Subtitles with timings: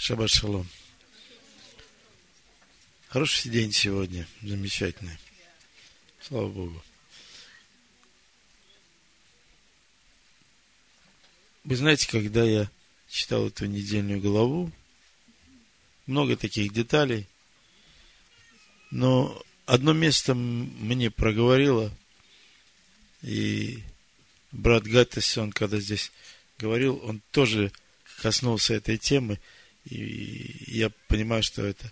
[0.00, 0.66] Шаббат шалом.
[3.08, 5.18] Хороший день сегодня, замечательный.
[6.22, 6.82] Слава Богу.
[11.64, 12.70] Вы знаете, когда я
[13.10, 14.72] читал эту недельную главу,
[16.06, 17.28] много таких деталей,
[18.90, 21.94] но одно место мне проговорило,
[23.20, 23.82] и
[24.50, 26.10] брат Гаттес, он когда здесь
[26.58, 27.70] говорил, он тоже
[28.22, 29.38] коснулся этой темы,
[29.84, 31.90] и я понимаю, что это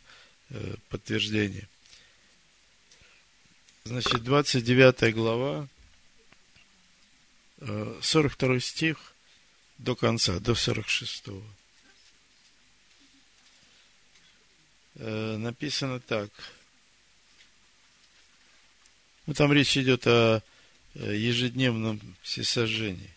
[0.50, 1.68] э, подтверждение.
[3.84, 5.68] Значит, 29 глава,
[7.58, 9.14] 42 э, стих
[9.78, 11.24] до конца, до 46.
[14.96, 16.30] Э, написано так.
[19.26, 20.42] Ну, там речь идет о
[20.94, 23.10] ежедневном всесожжении,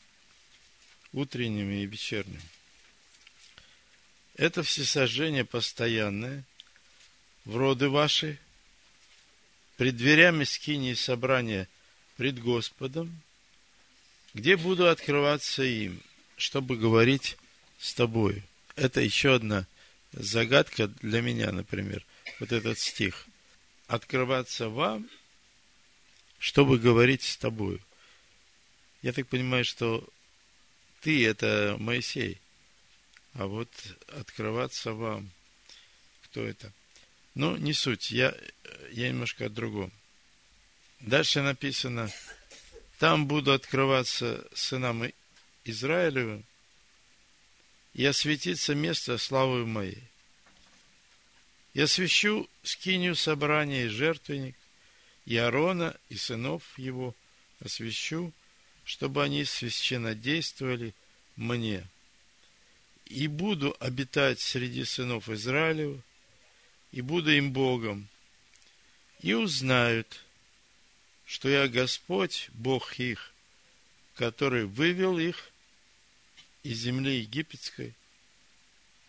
[1.13, 2.41] утреннем и вечернем.
[4.35, 6.43] Это всесожжение постоянное,
[7.45, 8.39] в роды ваши,
[9.77, 11.67] пред дверями скини собрания
[12.17, 13.21] пред Господом,
[14.33, 16.01] где буду открываться им,
[16.37, 17.37] чтобы говорить
[17.79, 18.43] с тобою.
[18.75, 19.67] Это еще одна
[20.13, 22.05] загадка для меня, например,
[22.39, 23.25] вот этот стих.
[23.87, 25.09] Открываться вам,
[26.39, 27.81] чтобы говорить с тобою.
[29.01, 30.07] Я так понимаю, что
[31.01, 32.39] ты это Моисей–
[33.33, 33.69] а вот
[34.07, 35.31] открываться вам.
[36.23, 36.71] Кто это?
[37.33, 38.35] Ну, не суть, я,
[38.91, 39.91] я немножко о другом.
[40.99, 42.11] Дальше написано,
[42.99, 45.11] там буду открываться сынам
[45.63, 46.45] Израилевым,
[47.93, 50.03] и осветится место славы моей.
[51.73, 54.55] Я освящу скинию собрания и жертвенник,
[55.25, 57.15] и Аарона, и сынов его
[57.59, 58.33] освящу,
[58.83, 60.93] чтобы они священно действовали
[61.35, 61.87] мне–
[63.11, 66.01] и буду обитать среди сынов Израилева,
[66.93, 68.07] и буду им Богом,
[69.19, 70.23] и узнают,
[71.25, 73.33] что я Господь, Бог их,
[74.15, 75.51] который вывел их
[76.63, 77.93] из земли египетской,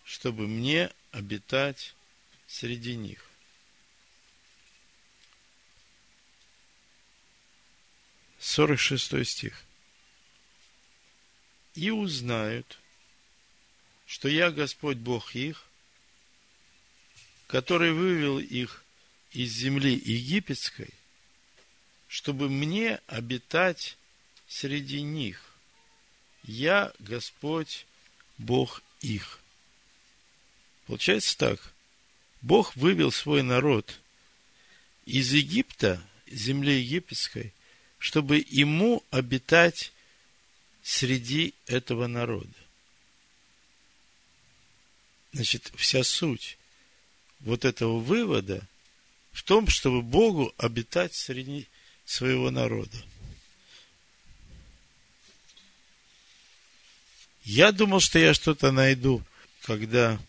[0.04, 1.94] чтобы мне обитать
[2.48, 3.24] среди них.
[8.40, 9.62] Сорок шестой стих.
[11.74, 12.78] И узнают,
[14.12, 15.64] что я Господь Бог их,
[17.46, 18.84] который вывел их
[19.32, 20.90] из земли египетской,
[22.08, 23.96] чтобы мне обитать
[24.46, 25.42] среди них.
[26.42, 27.86] Я Господь
[28.36, 29.40] Бог их.
[30.84, 31.72] Получается так.
[32.42, 33.98] Бог вывел свой народ
[35.06, 37.54] из Египта, земли египетской,
[37.96, 39.90] чтобы ему обитать
[40.82, 42.61] среди этого народа.
[45.32, 46.58] Значит, вся суть
[47.40, 48.66] вот этого вывода
[49.32, 51.66] в том, чтобы Богу обитать среди
[52.04, 52.96] своего народа.
[57.44, 59.22] Я думал, что я что-то найду,
[59.62, 60.20] когда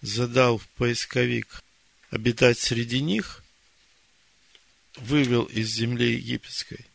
[0.00, 1.62] задал в поисковик
[2.10, 3.42] обитать среди них,
[4.96, 6.86] вывел из земли египетской.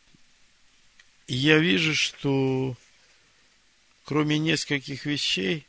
[1.28, 2.76] И я вижу, что
[4.04, 5.66] кроме нескольких вещей,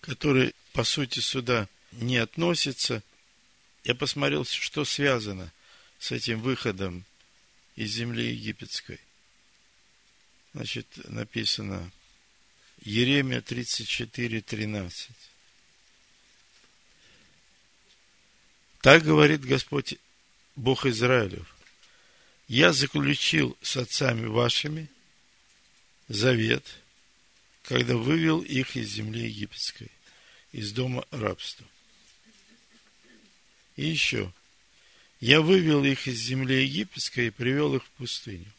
[0.00, 3.02] которые по сути, сюда не относится.
[3.84, 5.52] Я посмотрел, что связано
[5.98, 7.04] с этим выходом
[7.76, 8.98] из земли египетской.
[10.54, 11.90] Значит, написано
[12.82, 15.10] Еремия 34, 13.
[18.80, 19.94] Так говорит Господь
[20.56, 21.54] Бог Израилев.
[22.48, 24.88] Я заключил с отцами вашими
[26.08, 26.64] завет,
[27.62, 29.90] когда вывел их из земли египетской
[30.52, 31.66] из дома рабства.
[33.76, 34.32] И еще.
[35.20, 38.52] Я вывел их из земли египетской и привел их в пустыню.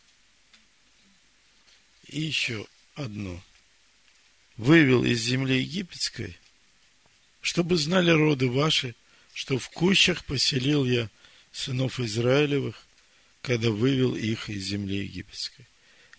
[2.08, 2.66] И еще
[2.96, 3.42] одно.
[4.58, 6.38] Вывел из земли египетской,
[7.42, 8.96] чтобы знали роды ваши,
[9.34, 11.10] что в кущах поселил я
[11.52, 12.86] сынов Израилевых,
[13.42, 15.68] когда вывел их из земли египетской.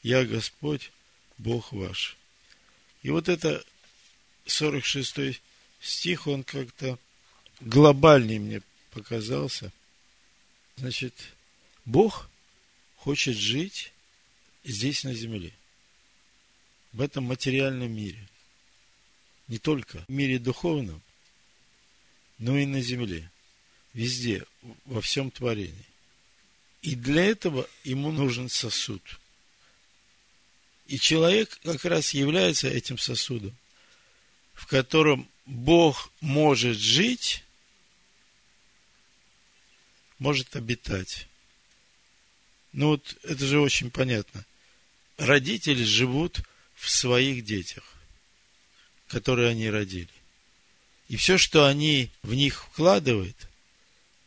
[0.03, 0.91] Я Господь,
[1.38, 2.17] Бог ваш.
[3.03, 3.65] И вот это
[4.47, 5.41] 46
[5.87, 6.99] стих, он как-то
[7.61, 9.73] глобальный мне показался.
[10.77, 11.15] Значит,
[11.85, 12.29] Бог
[12.97, 13.93] хочет жить
[14.65, 15.53] здесь, на земле,
[16.93, 18.29] в этом материальном мире.
[19.49, 21.03] Не только в мире духовном,
[22.39, 23.31] но и на земле.
[23.93, 24.45] Везде,
[24.87, 25.87] во всем творении.
[26.83, 29.03] И для этого ему нужен сосуд.
[30.87, 33.55] И человек как раз является этим сосудом,
[34.53, 37.44] в котором Бог может жить,
[40.19, 41.26] может обитать.
[42.73, 44.44] Ну вот это же очень понятно.
[45.17, 46.41] Родители живут
[46.75, 47.85] в своих детях,
[49.08, 50.08] которые они родили.
[51.08, 53.37] И все, что они в них вкладывают,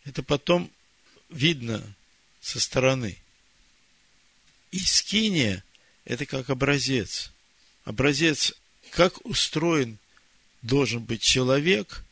[0.05, 0.71] это потом
[1.29, 1.83] видно
[2.39, 3.17] со стороны.
[4.71, 5.63] И скиния–
[6.05, 7.31] это как образец.
[7.83, 8.53] Образец,
[8.91, 9.97] как устроен
[10.67, 12.03] должен быть человек,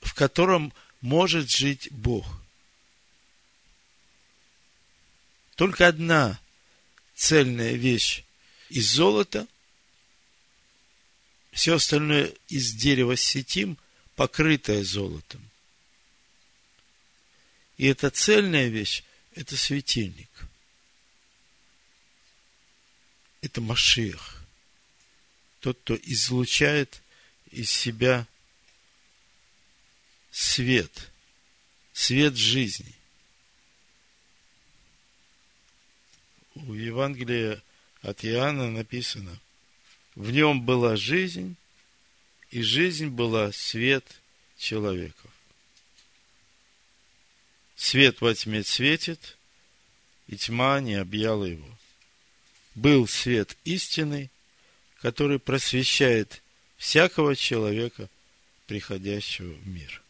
[0.00, 2.26] в котором может жить Бог.
[5.54, 6.40] Только одна
[7.14, 8.24] цельная вещь
[8.70, 9.46] из золота,
[11.52, 13.76] все остальное из дерева сетим,
[14.16, 15.42] покрытое золотом.
[17.76, 19.04] И эта цельная вещь–
[19.34, 20.30] это светильник.
[23.40, 24.42] Это Машиах.
[25.60, 27.02] Тот, кто излучает
[27.50, 28.26] из себя
[30.30, 31.10] свет,
[31.92, 32.94] свет жизни.
[36.54, 37.62] У Евангелия
[38.02, 39.38] от Иоанна написано,
[40.14, 41.56] в нем была жизнь,
[42.50, 44.04] и жизнь была свет
[44.56, 45.30] человеков.
[47.76, 49.36] Свет во тьме светит,
[50.26, 51.68] и тьма не объяла его.
[52.74, 54.30] Был свет истины,
[55.00, 56.42] который просвещает
[56.78, 58.08] всякого человека,
[58.66, 60.02] приходящего в мир.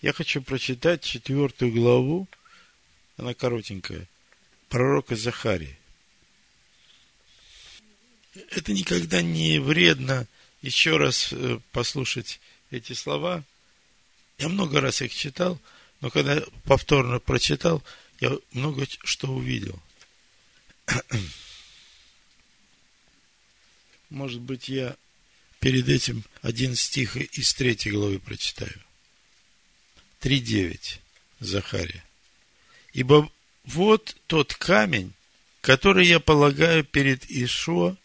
[0.00, 2.28] Я хочу прочитать четвертую главу,
[3.16, 4.06] она коротенькая,
[4.68, 5.76] пророка Захарии.
[8.50, 10.26] Это никогда не вредно
[10.60, 12.40] еще раз э, послушать
[12.70, 13.42] эти слова.
[14.38, 15.58] Я много раз их читал,
[16.00, 17.82] но когда повторно прочитал,
[18.20, 19.80] я много что увидел.
[24.10, 24.96] Может быть, я
[25.60, 28.80] перед этим один стих из третьей главы прочитаю.
[30.20, 30.98] 3.9.
[31.40, 32.04] Захария.
[32.92, 33.30] Ибо
[33.64, 35.12] вот тот камень,
[35.60, 37.96] который я полагаю перед Ишуа,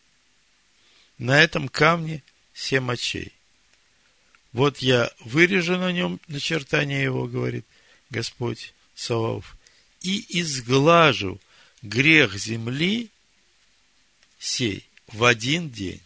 [1.17, 3.31] на этом камне семь очей.
[4.51, 7.65] Вот я вырежу на нем начертание его, говорит
[8.09, 9.55] Господь Саваоф,
[10.01, 11.39] и изглажу
[11.81, 13.09] грех земли
[14.39, 16.01] сей в один день.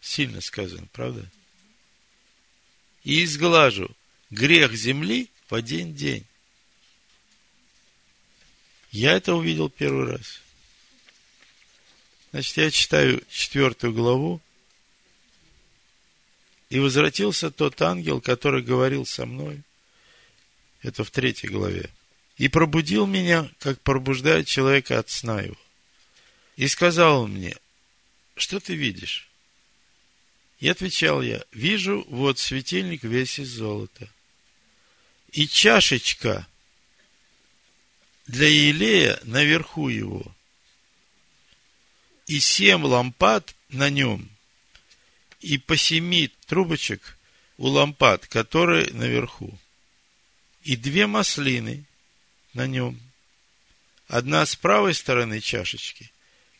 [0.00, 1.28] Сильно сказано, правда?
[3.04, 3.90] И изглажу
[4.30, 6.24] грех земли в один день.
[8.90, 10.40] Я это увидел первый раз.
[12.30, 14.40] Значит, я читаю четвертую главу.
[16.70, 19.62] И возвратился тот ангел, который говорил со мной.
[20.82, 21.90] Это в третьей главе.
[22.36, 25.56] И пробудил меня, как пробуждает человека от сна его.
[26.56, 27.56] И сказал мне,
[28.36, 29.28] что ты видишь?
[30.60, 34.08] И отвечал я, вижу, вот светильник весь из золота.
[35.32, 36.46] И чашечка
[38.26, 40.24] для елея наверху его.
[42.26, 44.30] И семь лампад на нем.
[45.40, 47.18] И по семи трубочек
[47.58, 49.58] у лампад, которые наверху.
[50.62, 51.84] И две маслины
[52.54, 52.98] на нем.
[54.06, 56.10] Одна с правой стороны чашечки,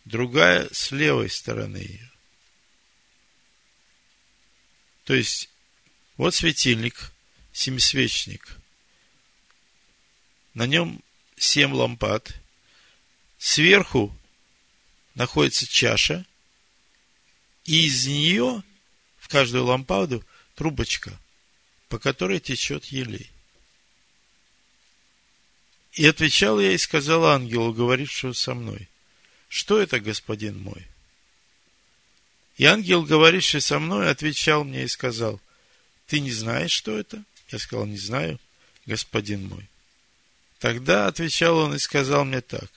[0.05, 2.11] другая с левой стороны ее.
[5.05, 5.51] То есть,
[6.17, 7.13] вот светильник,
[7.53, 8.57] семисвечник.
[10.55, 11.03] На нем
[11.37, 12.35] семь лампад.
[13.39, 14.17] Сверху
[15.15, 16.25] находится чаша,
[17.65, 18.63] и из нее
[19.19, 21.19] в каждую лампаду трубочка,
[21.89, 23.31] по которой течет елей.
[25.93, 28.89] И отвечал я и сказал ангелу, говорившему со мной,
[29.55, 30.85] что это, господин мой?
[32.57, 35.41] И ангел, говоривший со мной, отвечал мне и сказал,
[36.09, 37.23] ты не знаешь, что это?
[37.53, 38.41] Я сказал, не знаю,
[38.85, 39.69] господин мой.
[40.59, 42.69] Тогда отвечал он и сказал мне так,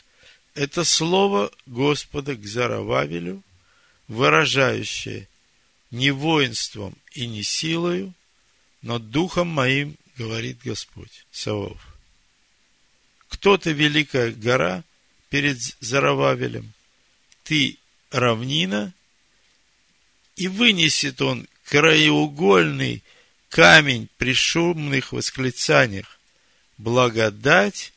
[0.54, 3.42] это слово Господа к Зарававелю,
[4.08, 5.28] выражающее
[5.90, 8.14] не воинством и не силою,
[8.84, 11.82] но духом моим, говорит Господь Савов.
[13.30, 14.84] Кто-то великая гора
[15.30, 16.74] перед Зарававелем,
[17.44, 17.78] ты
[18.12, 18.94] равнина,
[20.36, 23.04] и вынесет он краеугольный
[23.50, 26.20] камень при шумных восклицаниях.
[26.78, 27.92] Благодать,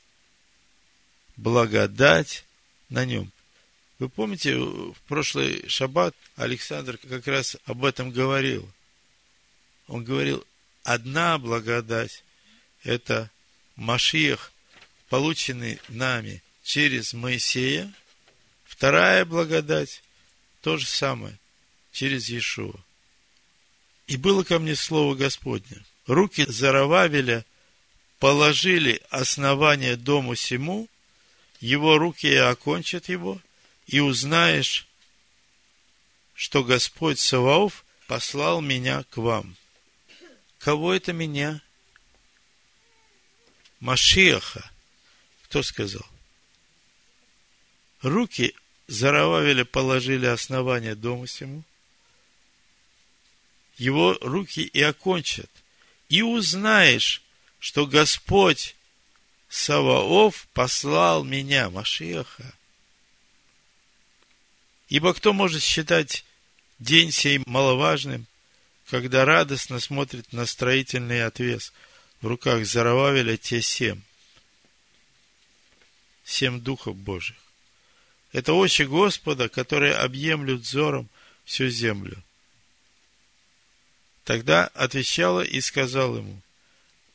[1.37, 2.45] благодать
[2.89, 3.31] на нем.
[3.99, 8.67] Вы помните, в прошлый шаббат Александр как раз об этом говорил.
[9.87, 10.45] Он говорил,
[10.83, 12.25] одна благодать–
[12.83, 13.31] это
[13.77, 14.53] Машиах,
[15.11, 17.93] полученный нами через Моисея.
[18.65, 20.05] Вторая благодать–
[20.61, 21.37] то же самое.
[21.91, 22.79] через Иешуа.
[24.07, 25.85] И было ко мне слово Господне.
[26.07, 27.45] Руки Зарававеля
[28.21, 30.89] положили основание дому сему,
[31.59, 33.41] его руки и окончат его,
[33.89, 34.87] и узнаешь,
[36.35, 39.57] что Господь Саваоф послал меня к вам.
[40.61, 41.61] Кого это меня?
[43.81, 44.71] Машиаха.
[45.43, 46.10] Кто сказал?
[48.03, 48.55] Руки
[48.87, 51.63] Зарававеля положили основание дома сему.
[53.77, 55.51] Его руки и окончат.
[56.09, 57.23] И узнаешь,
[57.61, 58.75] что Господь
[59.49, 62.55] Саваоф послал меня, Машиаха.
[64.89, 66.25] Ибо кто может считать
[66.79, 68.27] день сей маловажным,
[68.89, 71.73] когда радостно смотрит на строительный отвес
[72.21, 74.01] в руках Зарававеля те семь.
[76.25, 77.37] Семь духов Божьих.
[78.33, 81.09] Это очи Господа, которые объемлют взором
[81.45, 82.23] всю землю.
[84.25, 86.41] Тогда отвечала и сказал ему,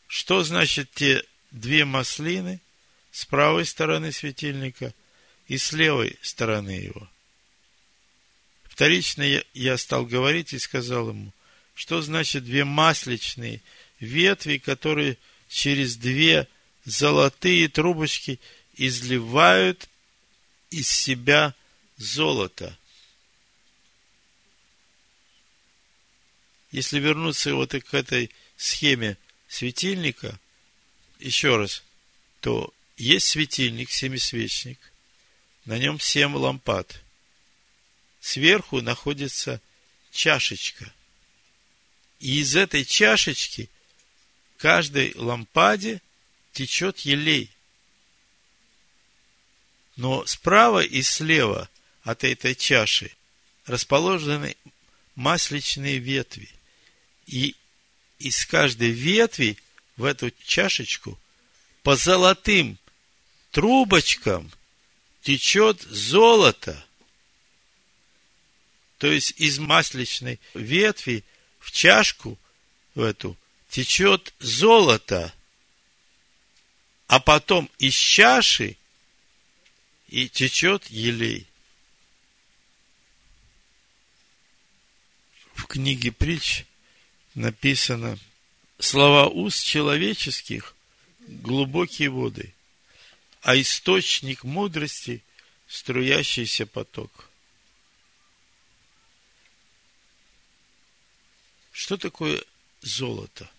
[0.07, 2.59] что значит те две маслины
[3.11, 4.93] с правой стороны светильника
[5.47, 7.09] и с левой стороны его?
[8.63, 11.31] Вторично я, стал говорить и сказал ему,
[11.75, 13.61] что значит две масличные
[14.01, 15.17] ветви, которые
[15.47, 16.49] через две
[16.83, 18.41] золотые трубочки
[18.75, 19.87] изливают
[20.75, 21.55] из себя
[21.95, 22.77] золото.
[26.71, 29.17] Если вернуться вот к этой схеме
[29.47, 30.37] светильника,
[31.19, 31.81] еще раз,
[32.41, 34.77] то есть светильник, семисвечник,
[35.63, 37.01] на нем семь лампад.
[38.19, 39.61] Сверху находится
[40.11, 40.93] чашечка.
[42.19, 43.69] И из этой чашечки
[44.57, 46.01] каждой лампаде
[46.51, 47.54] течет елей.
[49.95, 51.69] Но справа и слева
[52.03, 53.11] от этой чаши
[53.65, 54.55] расположены
[55.15, 56.49] масличные ветви.
[57.27, 57.55] И
[58.19, 59.57] из каждой ветви
[59.97, 61.19] в эту чашечку
[61.83, 62.77] по золотым
[63.51, 64.51] трубочкам
[65.21, 66.85] течет золото.
[68.97, 71.23] То есть из масличной ветви
[71.59, 72.37] в чашку
[72.93, 73.37] в эту
[73.69, 75.33] течет золото,
[77.07, 78.77] а потом из чаши
[80.07, 81.47] и течет елей.
[85.53, 86.65] В книге притч
[87.33, 88.19] написано
[88.77, 90.75] слова уст человеческих
[91.19, 92.53] глубокие воды,
[93.41, 95.23] а источник мудрости
[95.67, 97.29] струящийся поток.
[101.71, 102.41] Что такое
[102.81, 103.49] золото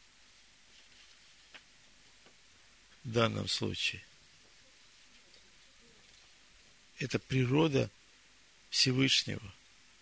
[3.04, 4.05] в данном случае?
[6.98, 7.90] Это природа
[8.70, 9.42] Всевышнего,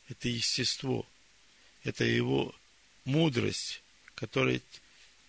[0.08, 1.06] это естество,
[1.82, 2.54] это его
[3.04, 3.82] мудрость,
[4.14, 4.60] которая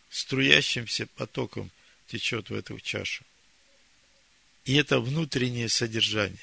[0.09, 1.71] струящимся потоком
[2.07, 3.23] течет в эту чашу.
[4.63, 6.37] И это внутреннее содержание.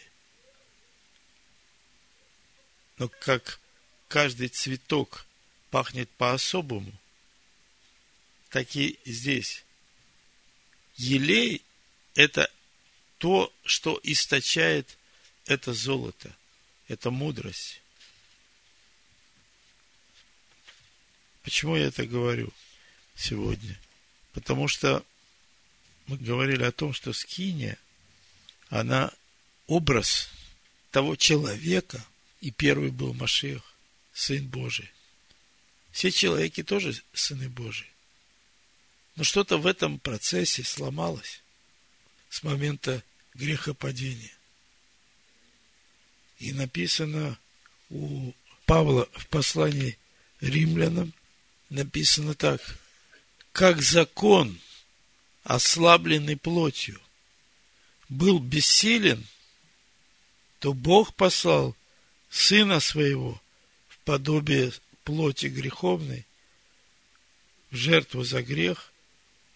[2.99, 3.61] Но как
[4.09, 5.26] каждый цветок
[5.71, 6.93] пахнет по-особому,
[8.50, 9.64] так и здесь.
[10.97, 11.62] Елей–
[12.14, 12.52] это
[13.19, 14.99] то, что источает
[15.47, 16.35] это золото,
[16.89, 17.81] это мудрость.
[21.43, 22.53] Почему я это говорю
[23.17, 23.79] сегодня?
[24.33, 25.05] Потому что
[26.07, 27.79] мы говорили о том, что скиния,
[28.69, 29.13] она
[29.67, 30.29] образ
[30.91, 32.05] того человека,
[32.41, 33.63] и первый был Машех,
[34.13, 34.91] Сын Божий.
[35.91, 37.91] Все человеки тоже сыны Божии.
[39.17, 41.43] Но что-то в этом процессе сломалось
[42.31, 43.03] с момента
[43.35, 44.33] грехопадения.
[46.43, 47.39] И написано
[47.89, 48.33] у
[48.67, 49.97] Павла в послании
[50.41, 51.13] римлянам,
[51.71, 52.61] написано так,
[53.53, 54.59] как закон,
[55.45, 57.01] ослабленный плотью,
[58.09, 59.25] был бессилен,
[60.59, 61.77] то Бог послал
[62.29, 63.41] Сына Своего
[63.87, 64.73] в подобие
[65.05, 66.27] плоти греховной,
[67.71, 68.93] в жертву за грех,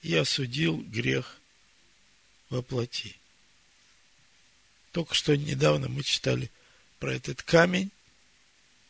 [0.03, 1.41] и осудил грех
[2.49, 3.17] во плоти.
[4.93, 6.49] Только что недавно мы читали
[6.99, 7.91] про этот камень,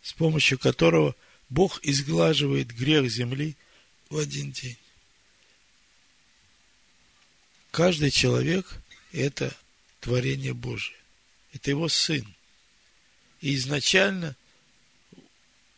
[0.02, 1.14] с помощью которого
[1.48, 3.56] Бог изглаживает грех земли
[4.08, 4.78] в один день.
[7.70, 8.80] Каждый человек–
[9.12, 9.54] это
[10.00, 10.96] творение Божие.
[11.52, 12.26] Это его сын.
[13.40, 14.36] И изначально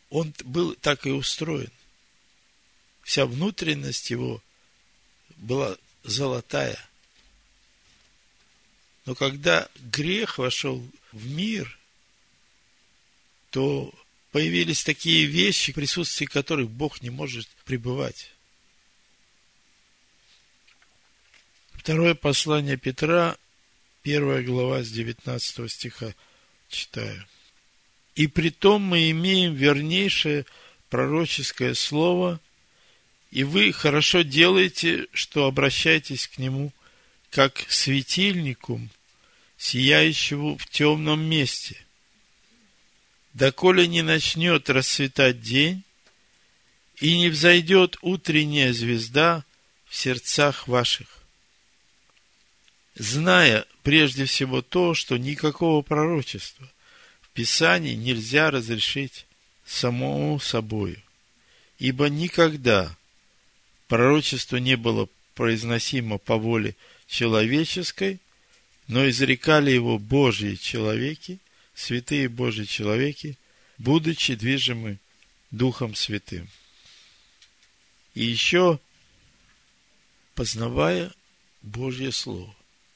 [0.09, 1.71] он был так и устроен.
[3.03, 4.41] Вся внутренность его
[5.37, 6.79] была золотая.
[9.05, 11.78] Но когда грех вошел в мир,
[13.51, 13.93] то
[14.31, 18.31] появились такие вещи, в присутствии которых Бог не может пребывать.
[21.73, 23.37] Второе послание Петра,
[24.03, 26.13] первая глава с 19 стиха
[26.67, 27.25] читаю.
[28.15, 30.45] И при том мы имеем вернейшее
[30.89, 32.39] пророческое слово,
[33.31, 36.73] и вы хорошо делаете, что обращаетесь к нему
[37.31, 38.81] как к светильнику,
[39.57, 41.77] сияющему в темном месте,
[43.33, 45.83] доколе не начнет расцветать день,
[46.99, 49.43] и не взойдет утренняя звезда
[49.87, 51.07] в сердцах ваших.
[52.95, 56.69] Зная прежде всего то, что никакого пророчества
[57.21, 59.25] в Писании нельзя разрешить
[59.65, 61.01] самому собою,
[61.77, 62.95] ибо никогда
[63.87, 66.75] пророчество не было произносимо по воле
[67.07, 68.19] человеческой,
[68.87, 71.39] но изрекали его Божьи человеки,
[71.79, 73.37] святые Божьи человеки,
[73.77, 74.99] будучи движимы
[75.49, 76.49] Духом Святым.
[78.15, 78.79] И еще,
[80.35, 81.13] познавая
[81.61, 82.53] Божье Слово,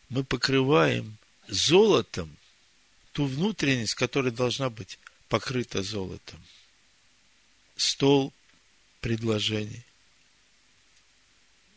[0.10, 2.36] мы покрываем золотом
[3.14, 5.00] ту внутренность, которая должна быть
[5.30, 6.44] покрыта золотом
[7.78, 8.34] стол
[9.00, 9.86] предложений.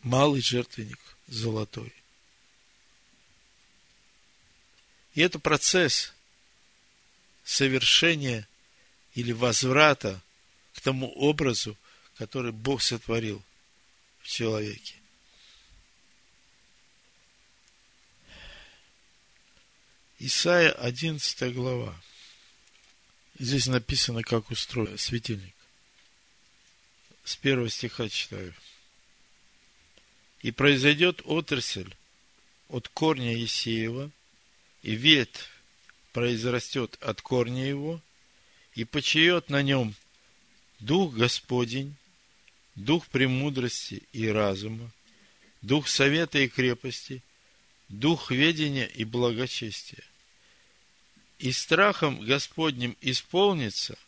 [0.03, 0.99] Малый жертвенник
[1.29, 1.93] золотой.
[5.15, 6.16] И это процесс
[7.47, 8.47] совершения
[9.15, 10.21] или возврата
[10.75, 11.79] к тому образу,
[12.17, 13.43] который Бог сотворил
[14.21, 14.97] в человеке.
[20.19, 21.95] Исайя 11 глава.
[23.39, 25.55] Здесь написано, как устроен светильник
[27.25, 28.55] с первого стиха читаю.
[30.43, 31.93] И произойдет отрасль
[32.69, 34.11] от корня Есеева,
[34.83, 35.51] и ветвь
[36.17, 38.01] произрастет от корня его,
[38.75, 39.95] и почает на нем
[40.81, 41.95] Дух Господень,
[42.75, 44.91] Дух премудрости и разума,
[45.61, 47.23] Дух совета и крепости,
[47.91, 50.03] Дух ведения и благочестия.
[51.39, 53.99] И страхом Господним исполнится,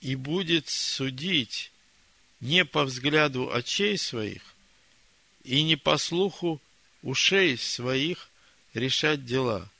[0.00, 1.70] и будет судить
[2.40, 4.42] не по взгляду очей своих
[5.44, 6.60] и не по слуху
[7.02, 8.28] ушей своих
[8.72, 9.70] решать дела.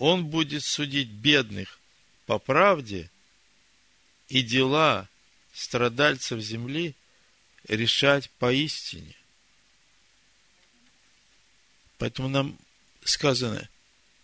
[0.00, 1.78] Он будет судить бедных
[2.24, 3.10] по правде
[4.30, 5.06] и дела
[5.52, 6.94] страдальцев земли
[7.68, 9.14] решать поистине.
[11.98, 12.58] Поэтому нам
[13.04, 13.68] сказано,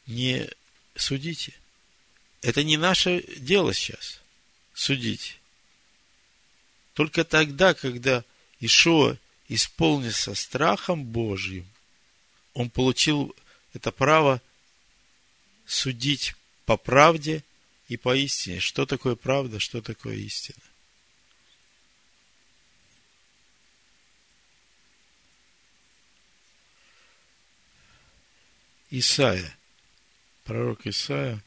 [0.06, 0.48] не
[0.94, 1.52] судите.
[2.40, 4.22] Это не наше дело сейчас
[4.72, 5.38] судить.
[6.94, 8.24] Только тогда, когда
[8.60, 11.68] Ишуа исполнился страхом Божьим,
[12.54, 13.36] он получил
[13.74, 14.40] это право
[15.66, 17.44] судить по правде
[17.88, 18.61] и по истине.
[18.61, 20.59] Что такое правда, что такое истина?
[28.90, 29.59] Исаия,
[30.44, 31.42] пророк Исаия,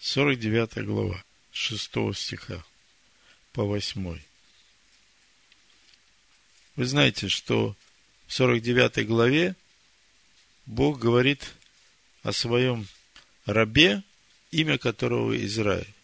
[0.00, 2.64] 49 глава, 6 стиха
[3.52, 4.20] по 8.
[6.76, 7.76] Вы знаете, что
[8.26, 9.54] в 49 главе
[10.64, 11.54] Бог говорит
[12.26, 12.88] о своем
[13.44, 14.02] рабе,
[14.50, 15.94] имя которого Израиль.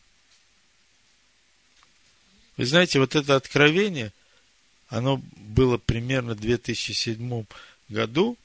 [2.57, 4.13] Вы знаете, вот это откровение,
[4.87, 7.45] оно было примерно в 2007
[7.89, 8.39] году,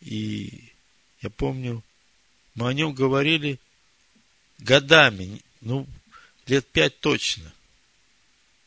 [0.00, 0.72] и
[1.20, 1.84] я помню,
[2.54, 3.60] мы о нем говорили
[4.58, 5.86] годами, ну,
[6.46, 7.52] лет пять точно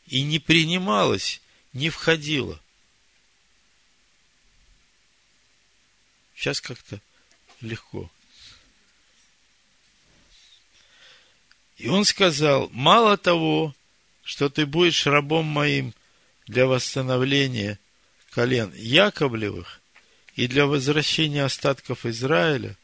[0.06, 1.40] и не принималось,
[1.72, 2.60] не входило.
[6.36, 7.00] Сейчас как-то
[7.62, 8.10] легко.
[11.78, 13.74] И он сказал, мало того,
[14.22, 15.94] что ты будешь рабом моим
[16.46, 17.78] для восстановления
[18.30, 19.80] колен Яковлевых
[20.36, 22.76] и для возвращения остатков Израиля,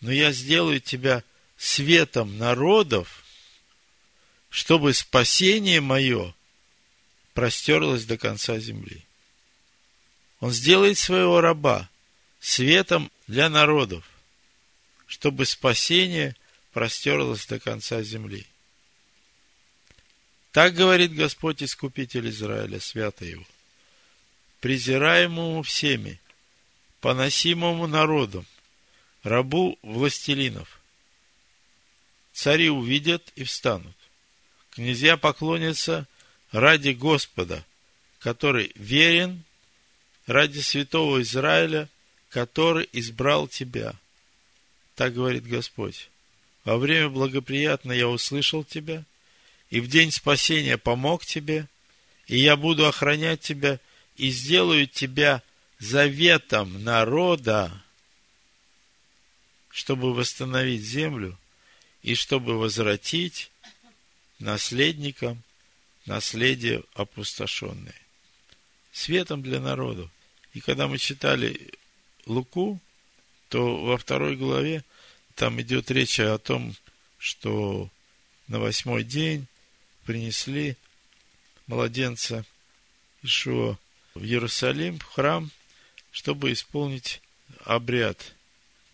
[0.00, 1.24] но я сделаю тебя
[1.56, 3.24] светом народов,
[4.50, 6.34] чтобы спасение мое
[7.34, 9.04] простерлось до конца земли.
[10.40, 11.88] Он сделает своего раба
[12.40, 14.04] светом для народов,
[15.06, 16.36] чтобы спасение
[16.72, 18.46] простерлось до конца земли.
[20.50, 23.46] Так говорит Господь Искупитель Израиля, свято его,
[24.60, 26.20] презираемому всеми,
[27.00, 28.44] поносимому народом,
[29.22, 30.78] рабу властелинов.
[32.34, 33.96] Цари увидят и встанут
[34.72, 36.06] князья поклонятся
[36.50, 37.64] ради Господа,
[38.18, 39.42] который верен,
[40.26, 41.88] ради святого Израиля,
[42.32, 43.94] который избрал тебя.
[44.94, 46.08] Так говорит Господь.
[46.64, 49.04] Во время благоприятно я услышал тебя,
[49.68, 51.68] и в день спасения помог тебе,
[52.26, 53.78] и я буду охранять тебя,
[54.16, 55.42] и сделаю тебя
[55.78, 57.70] заветом народа,
[59.70, 61.38] чтобы восстановить землю
[62.02, 63.50] и чтобы возвратить
[64.38, 65.42] наследникам
[66.06, 68.00] наследие опустошенное.
[68.92, 70.10] Светом для народу.
[70.54, 71.72] И когда мы читали
[72.26, 72.80] Луку,
[73.48, 74.84] то во второй главе
[75.34, 76.74] там идет речь о том,
[77.18, 77.90] что
[78.48, 79.46] на восьмой день
[80.04, 80.76] принесли
[81.66, 82.44] младенца
[83.22, 83.78] Ишуа
[84.14, 85.50] в Иерусалим, в храм,
[86.10, 87.20] чтобы исполнить
[87.64, 88.34] обряд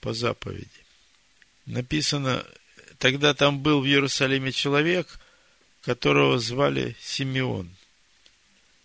[0.01, 0.69] по заповеди.
[1.67, 2.47] Написано,
[2.99, 5.19] тогда там был в Иерусалиме человек,
[5.83, 7.75] которого звали Симеон.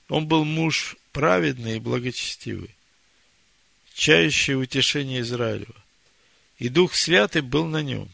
[0.09, 2.75] Он был муж праведный и благочестивый,
[3.93, 5.75] чающий утешение Израилева.
[6.57, 8.09] И Дух Святый был на нем.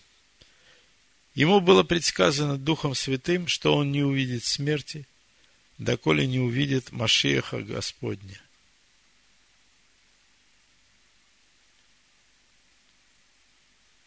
[1.36, 5.06] Ему было предсказано Духом Святым, что он не увидит смерти,
[5.78, 8.42] доколе не увидит Машеха Господня.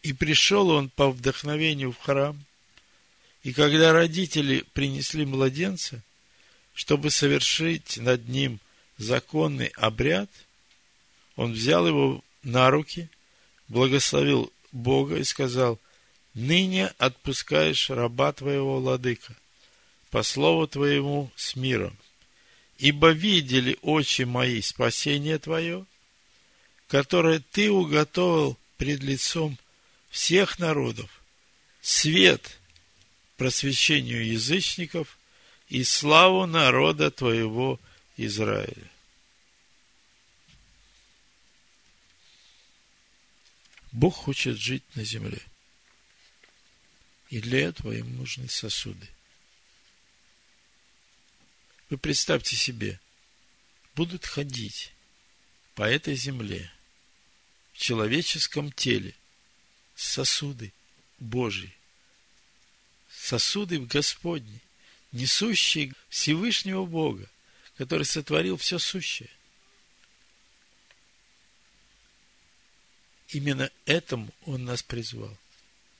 [0.03, 2.37] И пришел он по вдохновению в храм,
[3.41, 6.01] и когда родители принесли младенца,
[6.73, 8.59] чтобы совершить над ним
[8.97, 10.29] законный обряд,
[11.35, 13.09] он взял его на руки,
[13.67, 15.79] благословил Бога и сказал,
[16.33, 19.35] «Ныне отпускаешь раба твоего, владыка,
[20.09, 21.95] по слову твоему с миром,
[22.77, 25.85] ибо видели очи мои спасение твое,
[26.87, 29.57] которое ты уготовил пред лицом
[30.09, 31.09] всех народов,
[31.81, 32.59] свет
[33.37, 35.17] просвещению язычников
[35.69, 37.79] и славу народа твоего
[38.17, 38.92] Израиля.
[43.93, 45.39] Бог хочет жить на земле.
[47.29, 49.07] И для этого им нужны сосуды.
[51.89, 52.99] Вы представьте себе,
[53.95, 54.91] будут ходить
[55.75, 56.71] по этой земле
[57.71, 59.13] в человеческом теле
[59.95, 60.73] сосуды
[61.19, 61.71] Божьи,
[63.11, 64.59] сосуды в Господни,
[65.11, 67.29] несущие Всевышнего Бога,
[67.77, 69.29] который сотворил все сущее.
[73.33, 75.35] Именно этому Он нас призвал,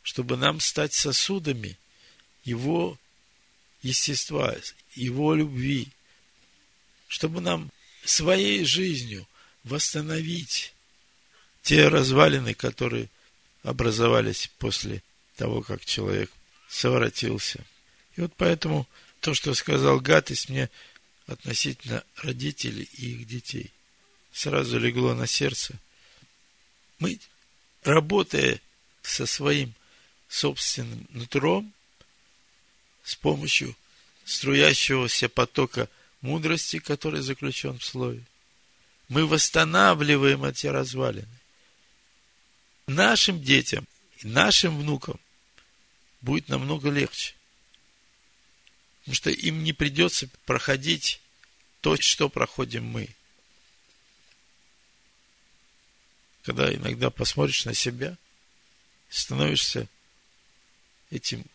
[0.04, 1.78] чтобы нам стать сосудами
[2.44, 2.98] Его
[3.82, 4.56] естества,
[4.94, 5.90] Его любви,
[7.08, 7.72] чтобы нам
[8.06, 9.28] своей жизнью
[9.64, 10.74] восстановить
[11.64, 13.10] те развалины, которые
[13.64, 15.02] образовались после
[15.36, 16.30] того, как человек
[16.70, 17.66] совратился.
[18.16, 18.88] И вот поэтому
[19.22, 20.70] то, что сказал Гатис мне
[21.26, 23.72] относительно родителей и их детей,
[24.32, 25.80] сразу легло на сердце.
[27.04, 27.20] Мы,
[27.84, 28.62] работая
[29.02, 29.74] со своим
[30.30, 31.74] собственным нутром,
[33.04, 33.76] с помощью
[34.24, 35.90] струящегося потока
[36.22, 38.24] мудрости, который заключен в слове,
[39.10, 41.28] мы восстанавливаем эти развалины
[42.88, 43.86] нашим детям
[44.24, 45.20] нашим внукам
[46.22, 47.36] будет намного легче.
[49.02, 51.20] Потому что им не придется проходить
[51.82, 53.10] то, что проходим мы.
[56.44, 58.18] Когда иногда посмотришь на себя,
[59.10, 59.88] становишься
[61.10, 61.46] этим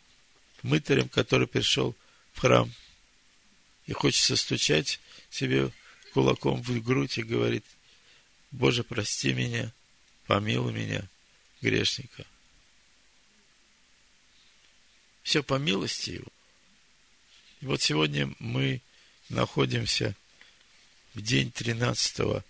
[0.62, 1.94] мытарем, который пришел
[2.32, 2.72] в храм,
[3.86, 5.70] и хочется стучать себе
[6.12, 7.64] кулаком в грудь и говорит,
[8.50, 9.72] Боже, прости меня,
[10.26, 11.08] помилуй меня–
[11.60, 12.24] грешника.
[15.22, 16.28] Все по милости его.
[17.60, 18.80] И вот сегодня мы
[19.28, 20.14] находимся
[21.14, 22.42] в день 13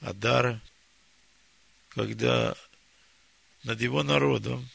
[0.00, 0.60] Адара,
[1.94, 2.56] когда
[3.64, 4.68] над его народом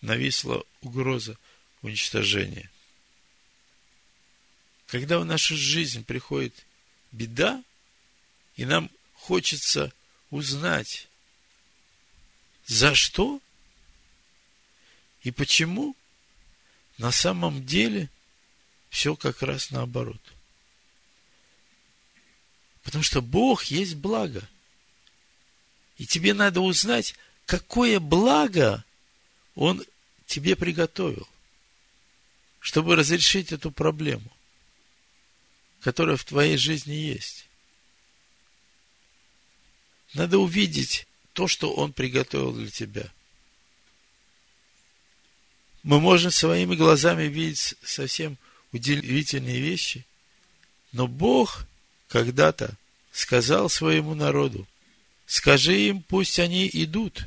[0.00, 1.36] нависла угроза
[1.82, 2.70] уничтожения.
[4.86, 6.54] Когда в нашу жизнь приходит
[7.12, 7.62] беда,
[8.56, 9.92] и нам хочется
[10.30, 11.08] узнать,
[12.66, 13.40] за что
[15.22, 15.94] и почему
[16.96, 18.08] на самом деле
[18.88, 20.20] все как раз наоборот.
[22.82, 24.48] Потому что Бог есть благо.
[25.96, 27.14] И тебе надо узнать,
[27.46, 28.84] какое благо
[29.54, 29.84] Он
[30.26, 31.28] тебе приготовил,
[32.60, 34.30] чтобы разрешить эту проблему,
[35.80, 37.46] которая в твоей жизни есть.
[40.14, 43.10] Надо увидеть то, что Он приготовил для тебя.
[45.82, 48.38] Мы можем своими глазами видеть совсем
[48.72, 50.06] удивительные вещи,
[50.92, 51.66] но Бог
[52.08, 52.74] когда-то
[53.12, 54.66] сказал своему народу,
[55.26, 57.26] скажи им, пусть они идут,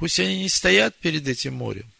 [0.00, 1.92] Пусть они не стоят перед этим морем.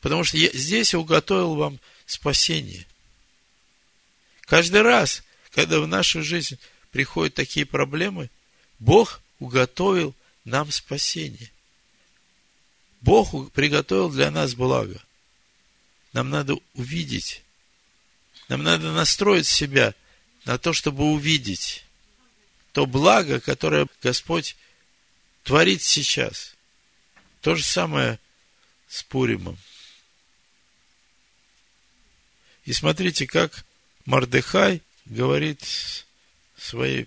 [0.00, 2.86] Потому что я здесь уготовил вам спасение.
[4.46, 6.58] Каждый раз, когда в нашу жизнь
[6.90, 8.30] приходят такие проблемы,
[8.78, 10.14] Бог уготовил
[10.46, 11.50] нам спасение.
[13.02, 14.98] Бог приготовил для нас благо.
[16.14, 17.42] Нам надо увидеть,
[18.48, 19.94] нам надо настроить себя
[20.46, 21.83] на то, чтобы увидеть
[22.74, 24.56] то благо, которое Господь
[25.44, 26.56] творит сейчас.
[27.40, 28.18] То же самое
[28.88, 29.56] с Пуримом.
[32.64, 33.64] И смотрите, как
[34.06, 35.62] Мардыхай говорит
[36.56, 37.06] своей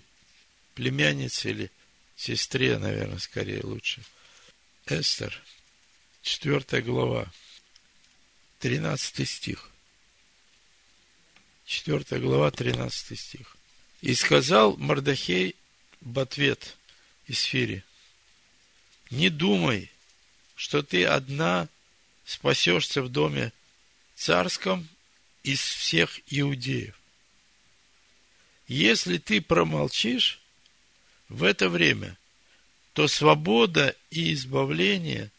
[0.74, 1.70] племяннице или
[2.16, 4.02] сестре, наверное, скорее лучше.
[4.86, 5.38] Эстер,
[6.22, 7.30] четвертая глава,
[8.58, 9.70] тринадцатый стих.
[11.66, 13.57] Четвертая глава, тринадцатый стих.
[14.00, 15.56] И сказал Мардахей
[16.00, 16.76] в ответ
[17.26, 17.84] Исфире,
[19.10, 19.90] не думай,
[20.54, 21.68] что ты одна
[22.24, 23.52] спасешься в доме
[24.14, 24.88] царском
[25.42, 26.98] из всех иудеев.
[28.66, 30.40] Если ты промолчишь
[31.28, 32.18] в это время,
[32.92, 35.30] то свобода и избавление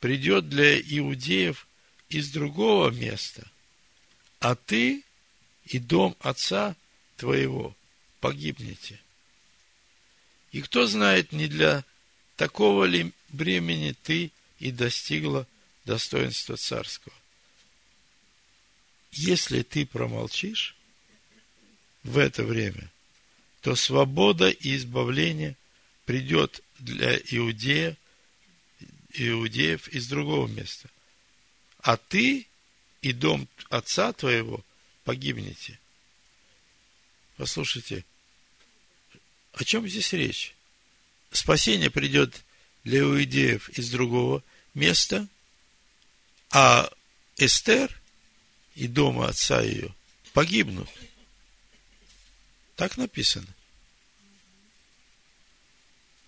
[0.00, 1.66] придет для иудеев
[2.08, 3.50] из другого места,
[4.40, 5.04] а ты
[5.64, 6.76] и дом отца
[7.16, 7.74] твоего
[8.20, 9.00] погибнете.
[10.52, 11.84] И кто знает, не для
[12.36, 15.46] такого ли бремени ты и достигла
[15.84, 17.14] достоинства царского.
[19.12, 20.74] Если ты промолчишь
[22.02, 22.90] в это время,
[23.60, 25.56] то свобода и избавление
[26.04, 27.96] придет для иудея,
[29.14, 30.88] иудеев из другого места.
[31.80, 32.46] А ты
[33.02, 34.64] и дом отца твоего
[35.04, 35.78] погибнете.
[37.38, 38.04] Послушайте,
[39.52, 40.56] о чем здесь речь?
[41.30, 42.44] Спасение придет
[42.82, 44.42] для иудеев из другого
[44.74, 45.28] места,
[46.50, 46.90] а
[47.36, 47.96] Эстер
[48.74, 49.94] и дома отца ее
[50.32, 50.88] погибнут.
[52.74, 53.46] Так написано.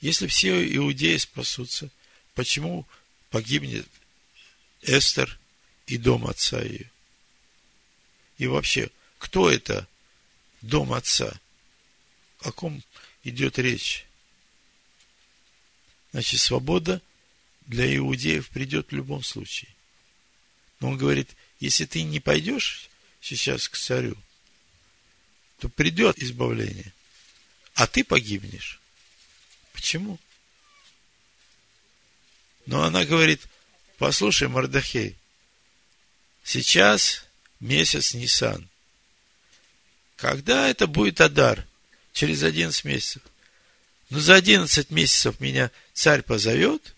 [0.01, 1.91] Если все иудеи спасутся,
[2.35, 2.87] почему
[3.31, 3.89] погибнет
[4.83, 5.41] Эстер
[5.89, 6.89] и дом отца ее?
[8.39, 9.89] И вообще, кто это
[10.63, 11.41] дом отца?
[12.41, 12.83] О ком
[13.25, 14.07] идет речь?
[16.13, 17.03] Значит, свобода
[17.67, 19.75] для иудеев придет в любом случае.
[20.81, 22.89] Но он говорит, если ты не пойдешь
[23.21, 24.17] сейчас к царю,
[25.59, 26.93] то придет избавление,
[27.75, 28.81] а ты погибнешь.
[29.73, 30.19] Почему?
[32.65, 33.47] Но она говорит,
[33.99, 35.17] послушай, Мардахей,
[36.43, 37.25] сейчас
[37.61, 38.70] месяц Нисан.
[40.21, 41.67] Когда это будет Адар?
[42.13, 43.23] Через 11 месяцев.
[44.11, 46.95] Но за 11 месяцев меня царь позовет.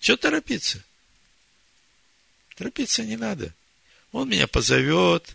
[0.00, 0.84] Что торопиться?
[2.56, 3.54] Торопиться не надо.
[4.12, 5.34] Он меня позовет,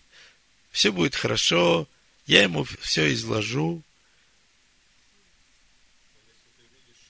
[0.72, 1.88] все будет хорошо,
[2.28, 3.82] я ему все изложу.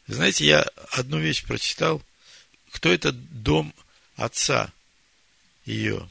[0.08, 0.62] Знаете, я
[0.92, 2.02] одну вещь прочитал.
[2.72, 3.74] Кто это дом
[4.16, 4.72] отца
[5.66, 6.10] ее?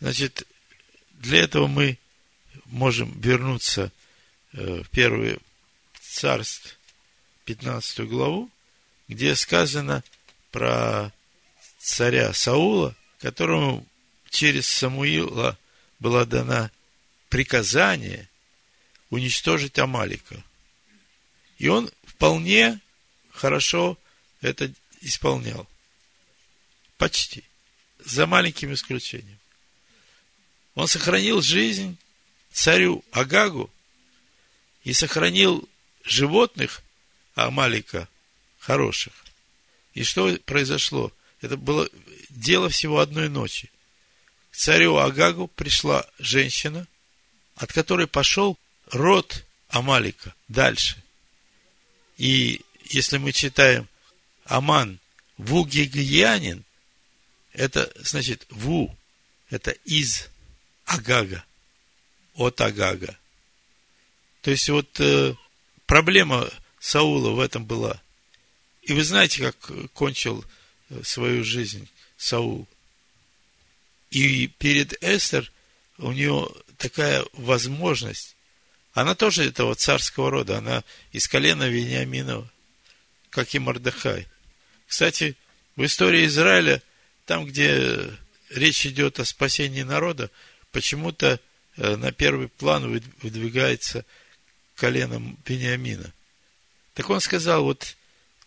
[0.00, 0.46] Значит,
[1.14, 1.98] для этого мы
[2.68, 3.92] можем вернуться
[4.52, 5.40] э, в первую
[6.00, 6.78] царств,
[7.44, 8.50] 15 главу,
[9.08, 10.04] где сказано
[10.50, 11.12] про
[11.78, 13.86] царя Саула, которому
[14.30, 15.58] через Самуила
[15.98, 16.70] была дана
[17.28, 18.28] приказание
[19.10, 20.42] уничтожить Амалика.
[21.58, 22.80] И он вполне
[23.30, 23.98] хорошо
[24.40, 25.66] это исполнял.
[26.96, 27.44] Почти.
[28.04, 29.38] За маленьким исключением.
[30.74, 31.98] Он сохранил жизнь
[32.52, 33.70] царю Агагу
[34.84, 35.68] и сохранил
[36.04, 36.82] животных
[37.34, 38.08] Амалика
[38.58, 39.12] хороших.
[39.94, 41.12] И что произошло?
[41.40, 41.88] Это было
[42.30, 43.70] дело всего одной ночи.
[44.50, 46.86] К царю Агагу пришла женщина,
[47.56, 48.58] от которой пошел
[48.90, 51.02] род Амалика дальше.
[52.16, 53.88] И если мы читаем
[54.44, 54.98] Аман
[55.36, 56.64] Вугигиянин,
[57.52, 58.96] это значит Ву,
[59.50, 60.28] это из
[60.84, 61.44] Агага,
[62.38, 63.18] от Агага.
[64.42, 65.34] То есть вот э,
[65.86, 66.48] проблема
[66.78, 68.00] Саула в этом была.
[68.82, 70.44] И вы знаете, как кончил
[70.88, 72.66] э, свою жизнь Саул.
[74.10, 75.50] И перед Эстер
[75.98, 76.48] у нее
[76.78, 78.36] такая возможность.
[78.94, 82.50] Она тоже этого царского рода, она из колена Вениаминова,
[83.30, 84.26] как и Мордыхай.
[84.86, 85.36] Кстати,
[85.76, 86.82] в истории Израиля,
[87.26, 88.10] там, где
[88.50, 90.30] речь идет о спасении народа,
[90.72, 91.38] почему-то э,
[91.78, 94.04] на первый план выдвигается
[94.74, 96.12] коленом Вениамина.
[96.94, 97.96] Так он сказал, вот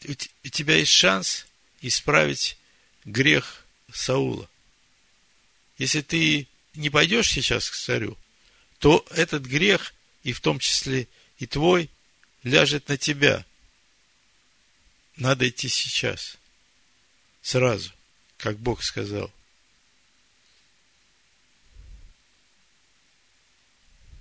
[0.03, 1.45] у тебя есть шанс
[1.81, 2.57] исправить
[3.05, 4.49] грех Саула.
[5.77, 8.17] Если ты не пойдешь сейчас к царю,
[8.79, 11.07] то этот грех, и в том числе
[11.39, 11.89] и твой,
[12.43, 13.45] ляжет на тебя.
[15.15, 16.37] Надо идти сейчас.
[17.41, 17.91] Сразу,
[18.37, 19.31] как Бог сказал.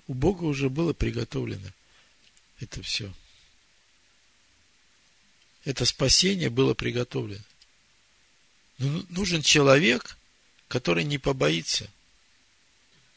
[0.07, 1.71] У Бога уже было приготовлено
[2.61, 3.11] это все.
[5.63, 7.43] Это спасение было приготовлено.
[8.77, 10.17] Но ну, нужен человек,
[10.67, 11.89] который не побоится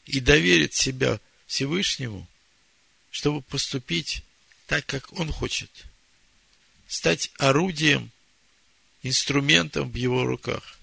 [0.05, 2.27] и доверит себя Всевышнему,
[3.09, 4.23] чтобы поступить
[4.67, 5.71] так, как он хочет.
[6.87, 8.11] Стать орудием,
[9.01, 10.77] инструментом в его руках.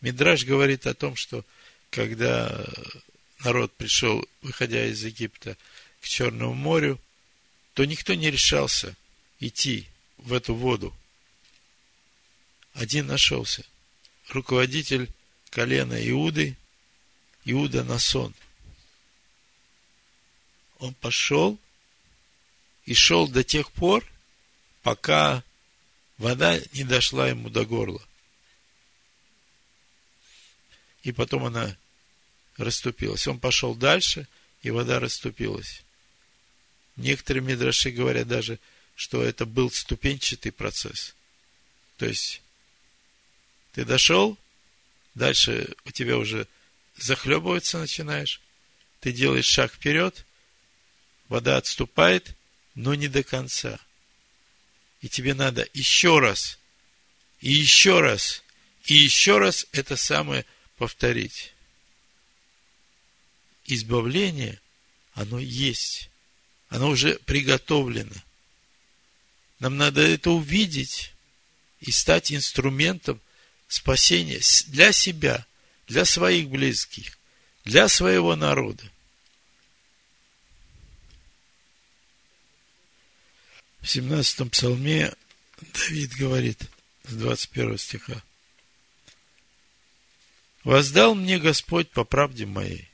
[0.00, 1.44] Мидраж говорит о том, что
[1.90, 2.64] когда
[3.40, 5.56] народ пришел, выходя из Египта,
[6.00, 7.00] к Черному морю,
[7.74, 8.96] то никто не решался
[9.40, 10.94] идти в эту воду.
[12.74, 13.64] Один нашелся.
[14.28, 15.10] Руководитель
[15.50, 16.56] колена Иуды,
[17.44, 18.34] Иуда Насон.
[20.78, 21.58] Он пошел
[22.84, 24.04] и шел до тех пор,
[24.82, 25.42] пока
[26.18, 28.02] вода не дошла ему до горла.
[31.08, 31.74] И потом она
[32.58, 33.26] расступилась.
[33.26, 34.28] Он пошел дальше,
[34.60, 35.82] и вода расступилась.
[36.96, 38.58] Некоторые мидраши говорят даже,
[38.94, 41.14] что это был ступенчатый процесс.
[41.96, 42.42] То есть,
[43.72, 44.36] ты дошел,
[45.14, 46.46] дальше у тебя уже
[46.98, 48.42] захлебываться начинаешь,
[49.00, 50.26] ты делаешь шаг вперед,
[51.30, 52.36] вода отступает,
[52.74, 53.80] но не до конца.
[55.00, 56.58] И тебе надо еще раз,
[57.40, 58.42] и еще раз,
[58.84, 60.44] и еще раз это самое
[60.78, 61.52] повторить
[63.66, 64.60] избавление,
[65.12, 66.08] оно есть.
[66.68, 68.14] Оно уже приготовлено.
[69.58, 71.12] Нам надо это увидеть
[71.80, 73.20] и стать инструментом
[73.66, 75.46] спасения для себя,
[75.86, 77.18] для своих близких,
[77.64, 78.84] для своего народа.
[83.80, 85.14] В 17 псалме
[85.72, 86.62] Давид говорит
[87.04, 88.22] с 21 стиха.
[90.64, 92.88] «Воздал мне Господь по правде моей,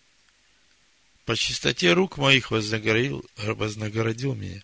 [1.25, 4.63] по чистоте рук моих вознаградил, вознаградил меня.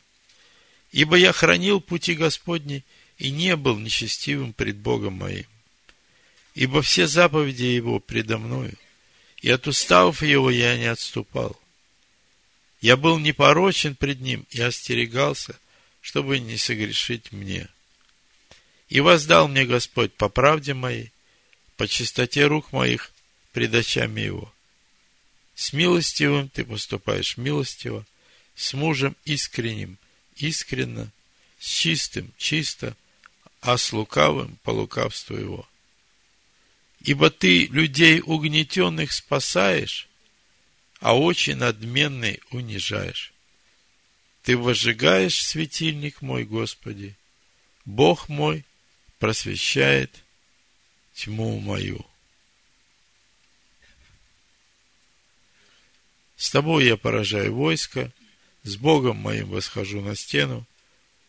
[0.93, 2.85] Ибо я хранил пути Господни
[3.19, 5.47] и не был нечестивым пред Богом моим.
[6.55, 8.77] Ибо все заповеди Его предо мною,
[9.41, 11.59] и от уставов Его я не отступал.
[12.81, 15.59] Я был непорочен пред Ним и остерегался,
[16.01, 17.69] чтобы не согрешить мне.
[18.89, 21.13] И воздал мне Господь по правде моей,
[21.81, 23.11] по чистоте рук моих
[23.53, 24.53] пред очами Его–
[25.61, 28.07] с милостивым ты поступаешь милостиво,
[28.55, 29.99] с мужем искренним
[30.37, 31.11] искренно,
[31.59, 32.97] с чистым чисто,
[33.61, 35.69] а с лукавым по лукавству его.
[37.01, 40.09] Ибо ты людей угнетенных спасаешь,
[41.01, 43.35] а очень надменный унижаешь.
[44.43, 47.17] Ты возжигаешь светильник мой, Господи,
[47.85, 48.65] Бог мой
[49.19, 50.25] просвещает
[51.21, 52.05] тьму мою.
[56.37, 58.11] С тобой я поражаю войско,
[58.63, 60.67] с Богом моим восхожу на стену.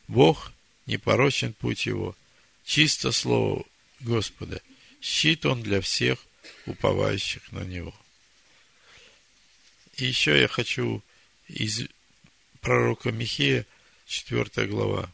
[0.07, 0.53] Бог
[0.85, 2.15] непорочен путь его,
[2.63, 3.65] чисто слово
[3.99, 4.61] Господа,
[5.01, 6.25] щит он для всех
[6.65, 7.93] уповающих на него.
[9.97, 11.03] И еще я хочу
[11.49, 11.87] из
[12.61, 13.65] пророка Михея,
[14.07, 15.11] 4 глава,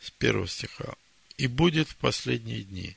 [0.00, 0.94] с 1 стиха.
[1.38, 2.96] «И будет в последние дни.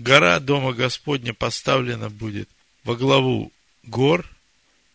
[0.00, 2.48] Гора Дома Господня поставлена будет
[2.82, 3.52] во главу
[3.84, 4.28] гор–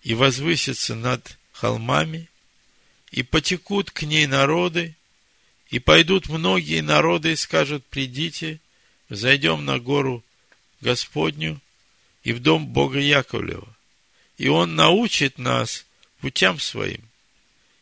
[0.06, 2.30] и возвысится над холмами,
[3.10, 4.96] и потекут к ней народы,
[5.72, 8.60] и пойдут многие народы и скажут, придите,
[9.10, 10.24] зайдем на гору
[10.80, 11.60] Господню
[12.24, 13.68] и в дом Бога Яковлева.
[14.38, 15.88] И Он научит нас
[16.20, 17.02] путям своим,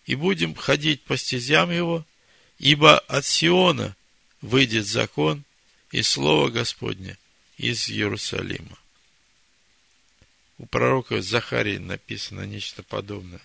[0.05, 2.05] и будем ходить по стезям Его,
[2.57, 3.97] ибо от Сиона
[4.41, 5.43] выйдет закон
[5.93, 7.19] и Слово Господне
[7.55, 8.79] из Иерусалима
[10.57, 13.41] у пророка Захарии написано нечто подобное.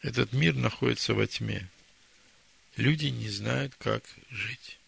[0.00, 1.68] Этот мир находится во тьме.
[2.76, 4.78] Люди не знают, как жить.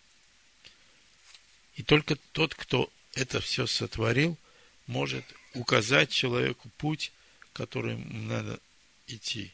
[1.74, 4.38] И только тот, кто это все сотворил,
[4.86, 5.24] может
[5.54, 7.10] указать человеку путь,
[7.52, 8.60] которым надо
[9.08, 9.52] идти.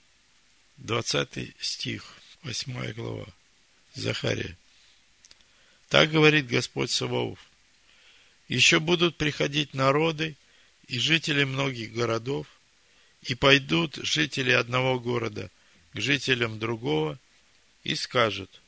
[0.76, 2.04] 20 стих,
[2.42, 3.26] 8 глава,
[3.94, 4.58] Захария.
[5.94, 7.38] Так говорит Господь Саваоф.
[8.48, 10.34] Еще будут приходить народы
[10.88, 12.48] и жители многих городов,
[13.22, 15.52] и пойдут жители одного города
[15.92, 17.16] к жителям другого
[17.84, 18.60] и скажут,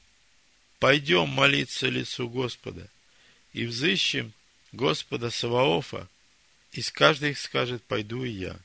[0.79, 2.89] пойдем молиться лицу Господа
[3.53, 4.33] и взыщем
[4.71, 6.09] Господа Саваофа,
[6.71, 8.57] и с каждый их скажет, пойду и я.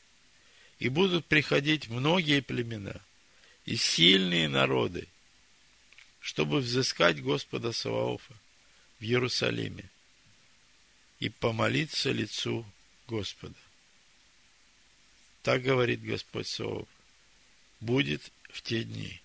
[0.78, 3.02] И будут приходить многие племена
[3.66, 5.08] и сильные народы,
[6.20, 8.36] чтобы взыскать Господа Саваофа
[9.02, 9.90] в Иерусалиме
[11.20, 12.64] и помолиться лицу
[13.08, 13.56] Господа.
[15.42, 16.88] Так говорит Господь Саваоф.
[17.80, 19.20] Будет в те дни.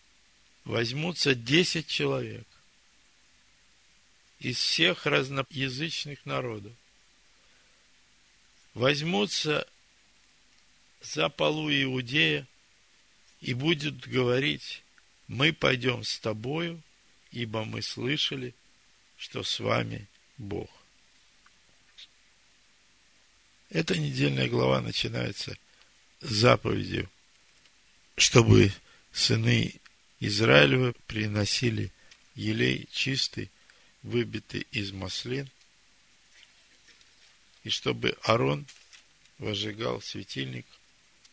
[0.64, 2.46] Возьмутся десять человек
[4.38, 6.72] из всех разноязычных народов.
[8.72, 9.68] Возьмутся
[11.02, 12.48] за полу Иудея
[13.42, 14.82] и будут говорить,
[15.28, 16.80] мы пойдем с тобою,
[17.30, 18.54] ибо мы слышали,
[19.16, 20.06] что с вами
[20.38, 20.70] Бог.
[23.70, 25.56] Эта недельная глава начинается
[26.20, 27.10] с заповедью,
[28.16, 28.72] чтобы
[29.12, 29.80] сыны
[30.20, 31.92] Израилевы приносили
[32.34, 33.50] елей чистый
[34.02, 35.50] выбитый из маслин,
[37.64, 38.66] и чтобы Арон
[39.38, 40.66] возжигал светильник,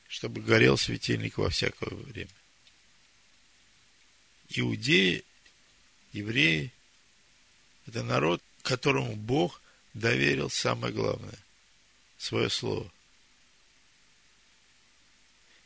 [0.07, 2.31] чтобы горел светильник во всякое время.
[4.49, 5.23] Иудеи,
[6.11, 6.71] евреи–
[7.87, 9.61] это народ, которому Бог
[9.93, 11.37] доверил самое главное–
[12.17, 12.91] свое слово.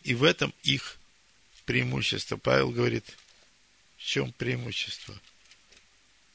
[0.04, 0.98] И в этом их
[1.66, 2.38] преимущество.
[2.38, 3.18] Павел говорит,
[3.98, 5.20] в чем преимущество–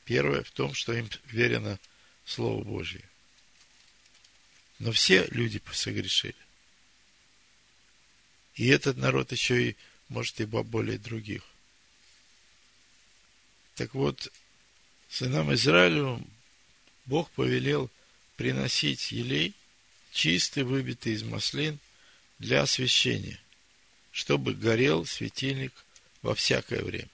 [0.04, 1.78] Первое в том, что им верено
[2.24, 3.02] Слово Божье.
[4.78, 6.34] Но все люди согрешили.
[8.54, 9.76] И этот народ еще и,
[10.08, 11.44] может, и более других.
[13.76, 14.32] Так вот,
[15.14, 16.24] сынам Израилю
[17.06, 17.90] Бог повелел
[18.36, 19.54] приносить елей,
[20.12, 21.78] чистый, выбитый из маслин,
[22.38, 23.40] для освящения,
[24.10, 25.72] чтобы горел светильник
[26.22, 27.08] во всякое время.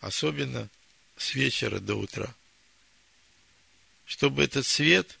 [0.00, 0.68] Особенно–
[1.16, 2.34] с вечера до утра.
[4.04, 5.18] Чтобы этот свет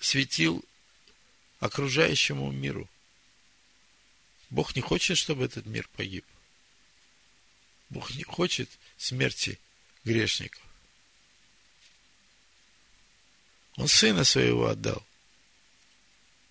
[0.00, 0.64] светил
[1.60, 2.88] окружающему миру.
[4.50, 6.24] Бог не хочет, чтобы этот мир погиб.
[7.94, 9.60] Бог не хочет смерти
[10.04, 10.60] грешников.
[13.76, 15.06] Он сына своего отдал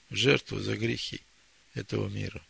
[0.10, 1.22] в жертву за грехи
[1.74, 2.42] этого мира.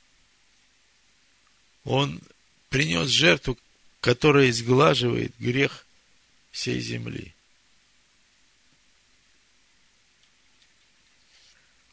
[1.84, 2.22] Он
[2.70, 3.58] принес жертву,
[4.00, 5.88] которая изглаживает грех
[6.52, 7.34] всей земли.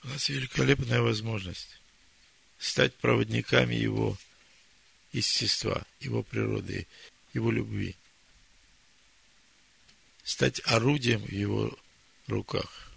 [0.02, 1.80] У нас великолепная возможность
[2.58, 4.18] стать проводниками Его
[5.12, 6.86] естества, Его природы,
[7.34, 7.96] Его любви.
[10.24, 11.76] Стать орудием в Его
[12.26, 12.92] руках.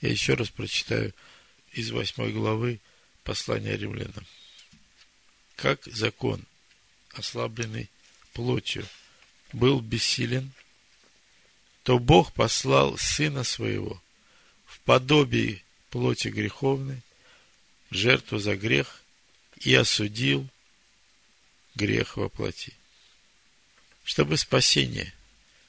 [0.00, 1.14] Я еще раз прочитаю
[1.72, 2.80] из восьмой главы
[3.24, 4.26] послания римлянам.
[5.56, 6.44] Как закон
[7.12, 7.90] ослабленный
[8.32, 8.86] плотью,
[9.52, 10.52] был бессилен,
[11.82, 14.02] то Бог послал Сына Своего
[14.64, 17.02] в подобии плоти греховной,
[17.90, 19.01] жертву за грех,
[19.62, 20.48] и осудил
[21.74, 22.74] грех во плоти.
[24.04, 25.14] Чтобы спасение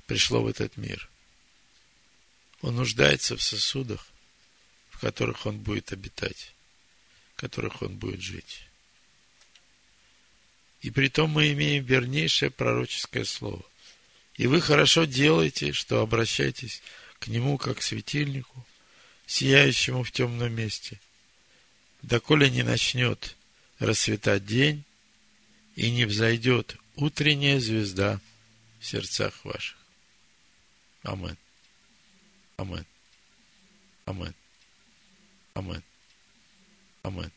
[0.08, 1.10] пришло в этот мир.
[2.62, 4.08] Он нуждается в сосудах,
[4.89, 6.54] в которых он будет обитать,
[7.36, 8.64] в которых он будет жить.
[10.82, 13.64] И при том мы имеем вернейшее пророческое слово.
[14.36, 16.82] И вы хорошо делаете, что обращаетесь
[17.20, 18.66] к нему как к светильнику,
[19.28, 21.00] сияющему в темном месте,
[22.02, 23.36] доколе не начнет
[23.84, 24.84] расцветать день
[25.76, 28.20] и не взойдет утренняя звезда
[28.80, 29.78] в сердцах ваших.
[31.04, 31.38] Амин.
[32.58, 32.86] Амин.
[34.06, 34.34] Амин.
[35.54, 35.84] Амин.
[37.04, 37.32] Амин.